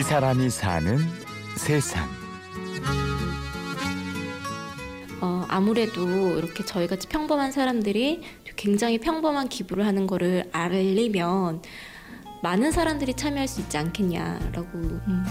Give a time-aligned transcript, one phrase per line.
[0.00, 0.96] 이 사람이 사는
[1.58, 2.08] 세상.
[5.20, 6.00] 어, 아무래도
[6.38, 8.22] 이렇게 저희같이 평범한 사람들이
[8.56, 11.60] 굉장히 평범한 기부를 하는 거를 알리면
[12.42, 14.70] 많은 사람들이 참여할 수 있지 않겠냐라고.
[14.72, 15.26] 음.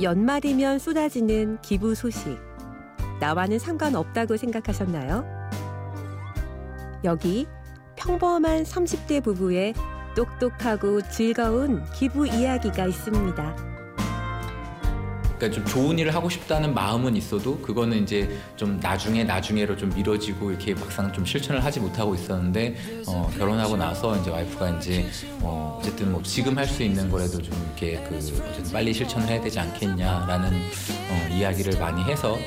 [0.00, 2.38] 연말이면 쏟아지는 기부 소식.
[3.20, 5.26] 나와는 상관없다고 생각하셨나요?
[7.04, 7.46] 여기
[7.96, 9.74] 평범한 30대 부부의
[10.14, 13.72] 똑똑하고 즐거운 기부 이야기가 있습니다.
[15.38, 20.50] 그러니까 좀 좋은 일을 하고 싶다는 마음은 있어도 그거는 이제 좀 나중에 나중에로 좀 미뤄지고
[20.52, 22.76] 이렇게 막상 좀 실천을 하지 못하고 있었는데
[23.08, 25.04] 어, 결혼하고 나서 이제 와이프가 이제
[25.40, 29.40] 어, 어쨌든 뭐 지금 할 수 있는 거라도 좀 이렇게 그 어쨌든 빨리 실천을 해야
[29.40, 30.48] 되지 않겠냐라는
[31.10, 32.38] 어, 이야기를 많이 해서 어,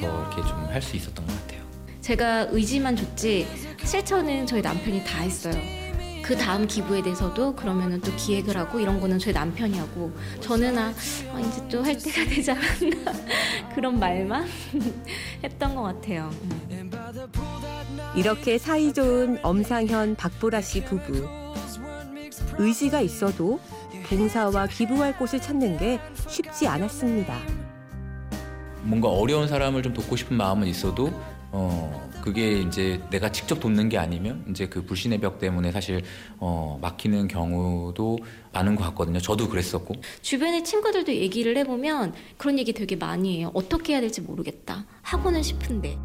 [0.00, 1.62] 더 이렇게 좀 할 수 있었던 것 같아요.
[2.02, 3.46] 제가 의지만 줬지
[3.84, 5.54] 실천은 저희 남편이 다 했어요.
[6.24, 10.92] 그 다음 기부에 대해서도 그러면은 또 기획을 하고 이런 거는 저희 남편이 하고 저는 아,
[11.34, 13.12] 아 이제 또 할 때가 되지 않았나
[13.74, 14.46] 그런 말만
[15.44, 16.30] 했던 것 같아요.
[18.16, 21.28] 이렇게 사이 좋은 엄상현 박보라 씨 부부
[22.58, 23.60] 의지가 있어도
[24.08, 27.38] 봉사와 기부할 곳을 찾는 게 쉽지 않았습니다.
[28.82, 31.10] 뭔가 어려운 사람을 좀 돕고 싶은 마음은 있어도
[31.52, 36.00] 어 그게 이제 내가 직접 돕는 게 아니면 이제 그 불신의 벽 때문에 사실
[36.38, 38.18] 어 막히는 경우도
[38.50, 39.18] 많은 것 같거든요.
[39.18, 43.50] 저도 그랬었고 주변의 친구들도 얘기를 해보면 그런 얘기 되게 많이 해요.
[43.52, 44.86] 어떻게 해야 될지 모르겠다.
[45.02, 45.98] 하고는 싶은데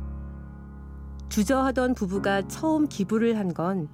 [1.30, 3.88] 주저하던 부부가 처음 기부를 한 건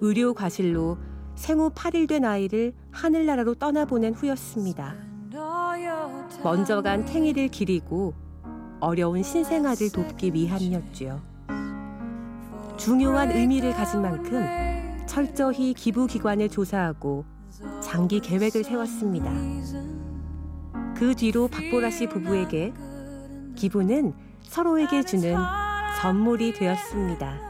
[0.00, 0.98] 의료 과실로
[1.34, 4.94] 생후 8일 된 아이를 하늘나라로 떠나보낸 후였습니다.
[6.44, 8.14] 먼저 간 탱이를 기리고
[8.78, 11.35] 어려운 신생아를 돕기 위함이었지요.
[12.76, 14.44] 중요한 의미를 가진 만큼
[15.06, 17.24] 철저히 기부 기관을 조사하고
[17.82, 19.32] 장기 계획을 세웠습니다.
[20.94, 22.72] 그 뒤로 박보라 씨 부부에게
[23.54, 25.36] 기부는 서로에게 주는
[26.00, 27.40] 선물이 되었습니다.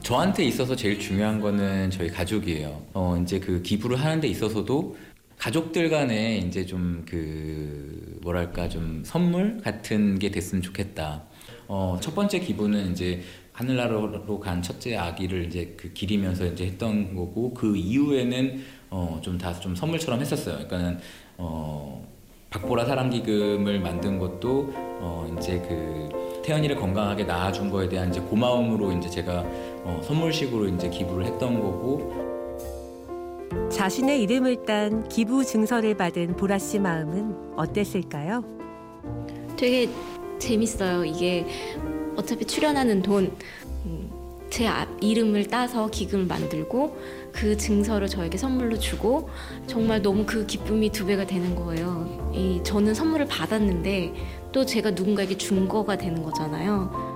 [0.00, 2.82] 저한테 있어서 제일 중요한 거는 저희 가족이에요.
[2.92, 4.96] 어, 이제 그 기부를 하는 데 있어서도
[5.38, 11.24] 가족들 간에 이제 좀 그 뭐랄까 좀 선물 같은 게 됐으면 좋겠다.
[11.68, 13.22] 어, 첫 번째 기부는 이제
[13.52, 19.52] 하늘나라로 간 첫째 아기를 이제 그 기리면서 이제 했던 거고 그 이후에는 어, 좀 다
[19.60, 20.54] 좀 선물처럼 했었어요.
[20.66, 20.98] 그러니까는
[21.38, 22.06] 어,
[22.50, 28.92] 박보라 사랑 기금을 만든 것도 어, 이제 그 태연이를 건강하게 낳아준 거에 대한 이제 고마움으로
[28.92, 29.40] 이제 제가
[29.84, 32.32] 어, 선물식으로 이제 기부를 했던 거고
[33.70, 38.44] 자신의 이름을 딴 기부 증서를 받은 보라 씨 마음은 어땠을까요?
[39.56, 39.88] 되게
[40.38, 41.04] 재밌어요.
[41.04, 41.46] 이게
[42.16, 43.36] 어차피 출연하는 돈,
[43.86, 44.10] 음,
[44.50, 44.68] 제
[45.00, 46.98] 이름을 따서 기금을 만들고
[47.32, 49.30] 그 증서를 저에게 선물로 주고
[49.66, 52.30] 정말 너무 그 기쁨이 두 배가 되는 거예요.
[52.34, 54.12] 이 저는 선물을 받았는데
[54.52, 57.12] 또 제가 누군가에게 준 거가 되는 거잖아요.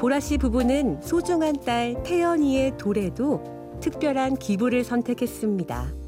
[0.00, 5.99] 보라 씨 부부는 소중한 딸 태연이의 돌에도 특별한 기부를 선택했습니다.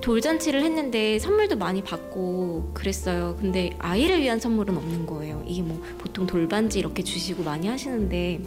[0.00, 3.36] 돌잔치를 했는데 선물도 많이 받고 그랬어요.
[3.40, 5.42] 근데 아이를 위한 선물은 없는 거예요.
[5.46, 8.40] 이게 뭐 보통 돌반지 이렇게 주시고 많이 하시는데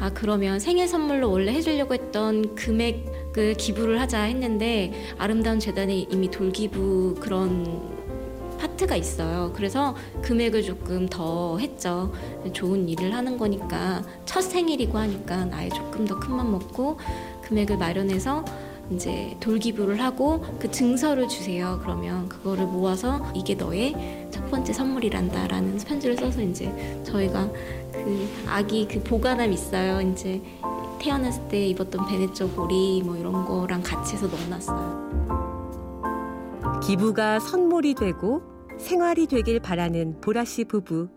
[0.00, 7.16] 아 그러면 생일 선물로 원래 해주려고 했던 금액을 기부를 하자 했는데 아름다운 재단에 이미 돌기부
[7.20, 8.00] 그런
[8.58, 9.52] 파트가 있어요.
[9.54, 12.12] 그래서 금액을 조금 더 했죠.
[12.52, 16.98] 좋은 일을 하는 거니까 첫 생일이고 하니까 아예 조금 더 큰 맘 먹고
[17.42, 18.44] 금액을 마련해서
[18.90, 21.78] 이제 돌기부를 하고 그 증서를 주세요.
[21.82, 26.72] 그러면 그거를 모아서 이게 너의 첫 번째 선물이란다라는 편지를 써서 이제
[27.04, 27.48] 저희가
[27.92, 30.00] 그 아기 그 보관함 있어요.
[30.00, 30.42] 이제
[31.00, 35.10] 태어났을 때 입었던 베네쪼 고리 뭐 이런 거랑 같이 해서 넣어놨어요.
[36.82, 38.42] 기부가 선물이 되고
[38.78, 41.08] 생활이 되길 바라는 보라 씨 부부.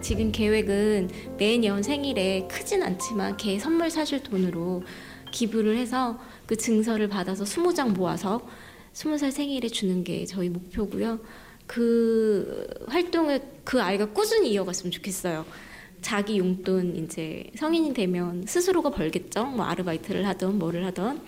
[0.00, 4.82] 지금 계획은 매년 생일에 크진 않지만 개 선물 사줄 돈으로
[5.30, 8.46] 기부를 해서 그 증서를 받아서 20장 모아서
[8.94, 11.20] 20살 생일에 주는 게 저희 목표고요.
[11.66, 15.44] 그 활동을 그 아이가 꾸준히 이어갔으면 좋겠어요.
[16.00, 19.44] 자기 용돈 이제 성인이 되면 스스로가 벌겠죠.
[19.46, 21.20] 뭐 아르바이트를 하던 뭐를 하던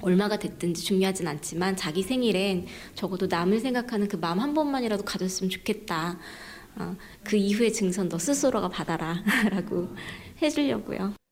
[0.00, 6.18] 얼마가 됐든지 중요하진 않지만 자기 생일엔 적어도 남을 생각하는 그 마음 한 번만이라도 가졌으면 좋겠다.
[6.76, 9.88] 어, 그 이후의 증선 너 스스로가 받아라 라고
[10.42, 11.23] 해주려고요.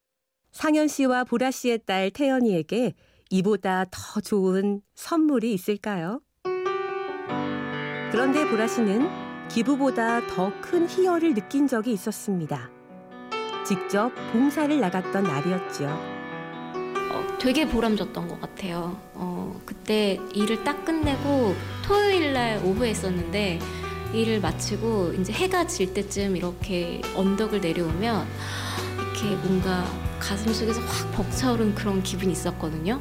[0.53, 2.95] 상현 씨와 보라 씨의 딸 태연이에게
[3.31, 6.21] 이보다 더 좋은 선물이 있을까요?
[8.11, 9.09] 그런데 보라 씨는
[9.49, 12.71] 기부보다 더 큰 희열을 느낀 적이 있었습니다.
[13.67, 16.23] 직접 봉사를 나갔던 날이었죠.
[17.43, 18.97] 되게 보람졌던 것 같아요.
[19.15, 23.59] 어, 그때 일을 딱 끝내고 토요일 날 오후에 했었는데
[24.15, 28.29] 일을 마치고 이제 해가 질 때쯤 이렇게 언덕을 내려오면
[29.23, 29.85] 이렇게 뭔가
[30.19, 33.01] 가슴 속에서 확 벅차오른 그런 기분이 있었거든요.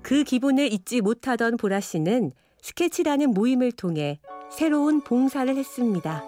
[0.00, 2.32] 그 기분을 잊지 못하던 보라 씨는
[2.62, 4.20] 스케치라는 모임을 통해
[4.50, 6.24] 새로운 봉사를 했습니다.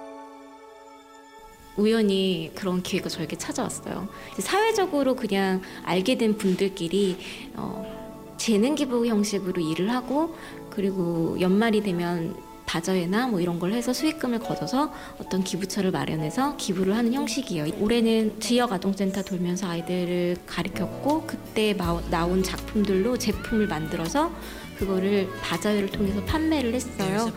[1.77, 4.09] 우연히 그런 기회가 저에게 찾아왔어요.
[4.41, 7.19] 사회적으로 그냥 알게 된 분들끼리
[7.55, 10.35] 어, 재능 기부 형식으로 일을 하고
[10.71, 12.37] 그리고 연말이 되면
[12.69, 17.73] 다저회나 뭐 이런 걸 해서 수익금을 걷어서 어떤 기부처를 마련해서 기부를 하는 형식이에요.
[17.81, 24.31] 올해는 지역 아동센터 돌면서 아이들을 가르쳤고 그때 마- 나온 작품들로 제품을 만들어서
[24.79, 27.33] 그거를 바자회를 통해서 판매를 했어요.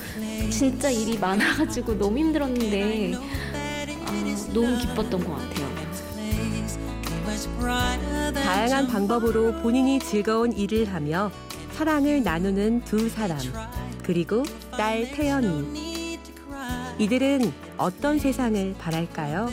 [0.51, 5.71] 진짜 일이 많아가지고 너무 힘들었는데 아, 너무 기뻤던 것 같아요.
[8.33, 11.31] 다양한 방법으로 본인이 즐거운 일을 하며
[11.71, 13.39] 사랑을 나누는 두 사람
[14.03, 16.19] 그리고 딸 태연이
[16.97, 19.49] 이들은 어떤 세상을 바랄까요?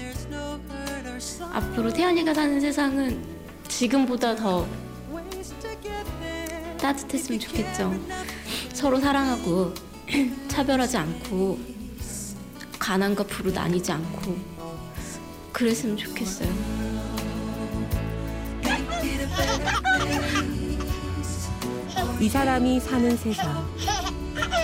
[1.53, 3.25] 앞으로 태연이가 사는 세상은
[3.69, 4.67] 지금보다 더
[6.81, 7.95] 따뜻했으면 좋겠죠.
[8.73, 9.75] 서로 사랑하고
[10.49, 11.59] 차별하지 않고
[12.79, 14.37] 가난과 부로 나뉘지 않고
[15.53, 16.49] 그랬으면 좋겠어요.
[22.21, 23.67] 이 사람이 사는 세상.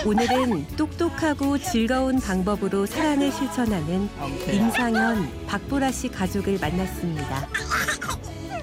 [0.05, 4.07] 오늘은 똑똑하고 즐거운 방법으로 사랑을 실천하는
[4.53, 7.47] 임상현, 박보라 씨 가족을 만났습니다.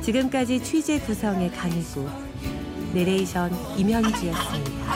[0.00, 2.08] 지금까지 취재 구성의 강희구,
[2.94, 4.92] 내레이션 임현지였습니다.